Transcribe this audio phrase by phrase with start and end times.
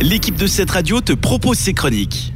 [0.00, 2.32] l'équipe de cette radio te propose ses chroniques.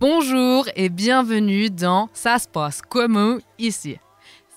[0.00, 3.96] Bonjour et bienvenue dans Ça se passe comment ici.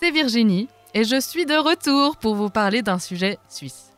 [0.01, 3.93] C'est Virginie et je suis de retour pour vous parler d'un sujet suisse.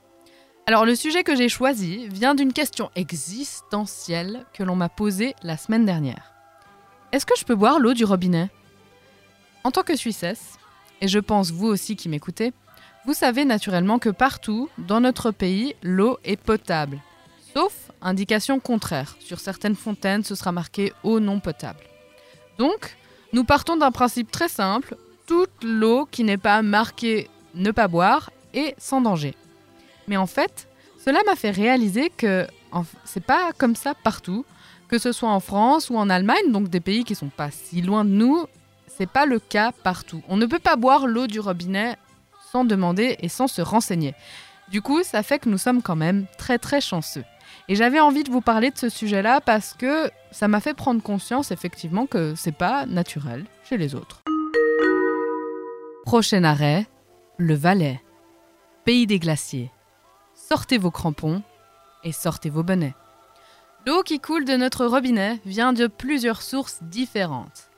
[0.68, 5.58] Alors le sujet que j'ai choisi vient d'une question existentielle que l'on m'a posée la
[5.58, 6.34] semaine dernière.
[7.12, 8.50] Est-ce que je peux boire l'eau du robinet?
[9.64, 10.60] En tant que Suissesse,
[11.02, 12.54] et je pense vous aussi qui m'écoutez,
[13.06, 17.02] vous savez naturellement que partout dans notre pays, l'eau est potable.
[17.56, 19.16] Sauf indication contraire.
[19.20, 21.80] Sur certaines fontaines, ce sera marqué eau non potable.
[22.58, 22.98] Donc,
[23.32, 24.98] nous partons d'un principe très simple.
[25.26, 29.36] Toute l'eau qui n'est pas marquée ne pas boire est sans danger.
[30.08, 30.68] Mais en fait,
[31.04, 32.46] cela m'a fait réaliser que
[33.06, 34.46] c'est pas comme ça partout,
[34.90, 37.82] que ce soit en France ou en Allemagne, donc des pays qui sont pas si
[37.82, 38.46] loin de nous,
[38.88, 40.22] c'est pas le cas partout.
[40.28, 41.96] On ne peut pas boire l'eau du robinet
[42.52, 44.14] sans demander et sans se renseigner.
[44.70, 47.24] Du coup, ça fait que nous sommes quand même très très chanceux.
[47.68, 51.02] Et j'avais envie de vous parler de ce sujet-là parce que ça m'a fait prendre
[51.02, 54.24] conscience effectivement que c'est pas naturel chez les autres.
[56.06, 56.86] Prochain arrêt,
[57.38, 58.02] le Valais.
[58.84, 59.72] Pays des glaciers.
[60.36, 61.42] Sortez vos crampons
[62.04, 62.94] et sortez vos bonnets.
[63.88, 67.70] L'eau qui coule de notre robinet vient de plusieurs sources différentes.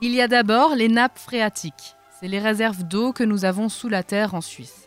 [0.00, 3.90] Il y a d'abord les nappes phréatiques c'est les réserves d'eau que nous avons sous
[3.90, 4.85] la terre en Suisse.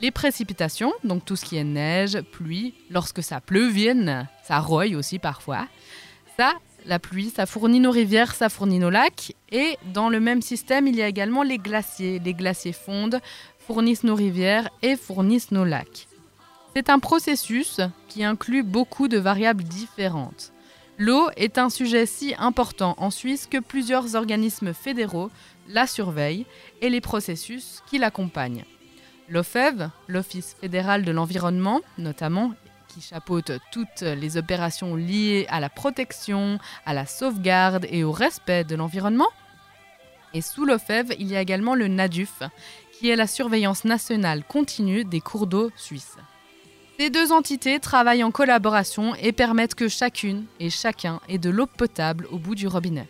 [0.00, 5.18] Les précipitations, donc tout ce qui est neige, pluie, lorsque ça pleuvienne, ça roille aussi
[5.18, 5.66] parfois.
[6.36, 6.52] Ça,
[6.86, 9.34] la pluie, ça fournit nos rivières, ça fournit nos lacs.
[9.50, 12.20] Et dans le même système, il y a également les glaciers.
[12.20, 13.20] Les glaciers fondent,
[13.58, 16.06] fournissent nos rivières et fournissent nos lacs.
[16.76, 20.52] C'est un processus qui inclut beaucoup de variables différentes.
[20.96, 25.30] L'eau est un sujet si important en Suisse que plusieurs organismes fédéraux
[25.68, 26.46] la surveillent
[26.80, 28.64] et les processus qui l'accompagnent.
[29.30, 32.54] L'OFEV, l'Office fédéral de l'environnement notamment,
[32.88, 38.64] qui chapeaute toutes les opérations liées à la protection, à la sauvegarde et au respect
[38.64, 39.28] de l'environnement.
[40.32, 42.42] Et sous l'OFEV, il y a également le NADUF,
[42.92, 46.16] qui est la surveillance nationale continue des cours d'eau suisses.
[46.98, 51.66] Ces deux entités travaillent en collaboration et permettent que chacune et chacun ait de l'eau
[51.66, 53.08] potable au bout du robinet.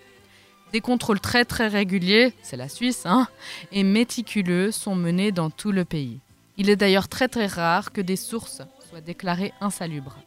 [0.73, 3.27] Des contrôles très très réguliers, c'est la Suisse, hein,
[3.73, 6.21] et méticuleux sont menés dans tout le pays.
[6.59, 10.19] Il est d'ailleurs très très rare que des sources soient déclarées insalubres.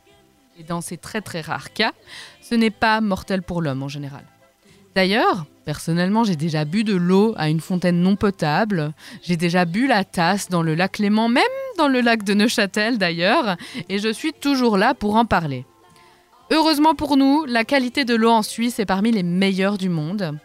[0.58, 1.92] Et dans ces très très rares cas,
[2.42, 4.26] ce n'est pas mortel pour l'homme en général.
[4.96, 9.88] D'ailleurs, personnellement, j'ai déjà bu de l'eau à une fontaine non potable, j'ai déjà bu
[9.88, 11.44] la tasse dans le lac Léman, même
[11.78, 13.58] dans le lac de Neuchâtel d'ailleurs,
[13.90, 15.66] et je suis toujours là pour en parler.
[16.54, 20.38] Heureusement pour nous, la qualité de l'eau en Suisse est parmi les meilleures du monde.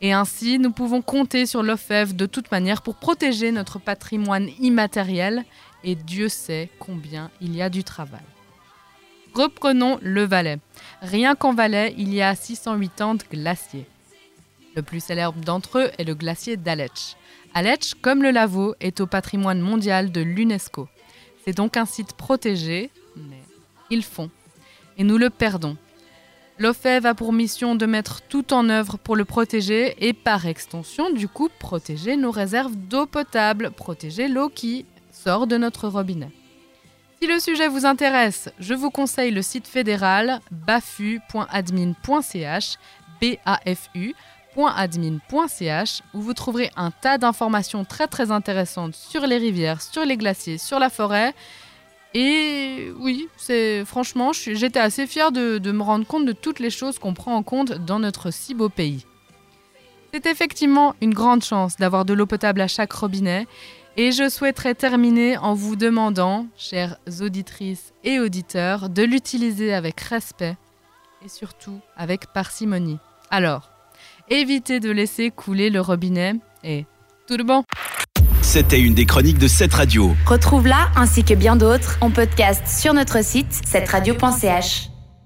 [0.00, 5.44] Et ainsi, nous pouvons compter sur l'OFEV de toute manière pour protéger notre patrimoine immatériel,
[5.84, 8.22] et Dieu sait combien il y a du travail.
[9.34, 10.60] Reprenons le Valais.
[11.02, 13.86] Rien qu'en Valais, il y a 680 glaciers.
[14.74, 17.16] Le plus célèbre d'entre eux est le glacier d'Aletsch.
[17.52, 20.88] Aletsch, comme le Lavaux, est au patrimoine mondial de l'UNESCO.
[21.44, 23.42] C'est donc un site protégé, mais
[23.90, 24.30] ils font.
[25.00, 25.78] Et nous le perdons.
[26.58, 31.10] L'OFEV a pour mission de mettre tout en œuvre pour le protéger et par extension,
[31.10, 36.28] du coup, protéger nos réserves d'eau potable, protéger l'eau qui sort de notre robinet.
[37.18, 42.74] Si le sujet vous intéresse, je vous conseille le site fédéral bafu.admin.ch,
[43.22, 50.18] bafu.admin.ch, où vous trouverez un tas d'informations très très intéressantes sur les rivières, sur les
[50.18, 51.34] glaciers, sur la forêt.
[52.14, 56.70] Et oui, c'est franchement, j'étais assez fière de, de me rendre compte de toutes les
[56.70, 59.06] choses qu'on prend en compte dans notre si beau pays.
[60.12, 63.46] C'est effectivement une grande chance d'avoir de l'eau potable à chaque robinet
[63.96, 70.56] et je souhaiterais terminer en vous demandant, chères auditrices et auditeurs, de l'utiliser avec respect
[71.24, 72.98] et surtout avec parcimonie.
[73.30, 73.70] Alors,
[74.28, 76.34] évitez de laisser couler le robinet
[76.64, 76.86] et
[77.26, 77.64] tout le bon.
[78.42, 80.14] C'était une des chroniques de cette radio.
[80.26, 84.89] Retrouve-la ainsi que bien d'autres en podcast sur notre site cette radio.ch.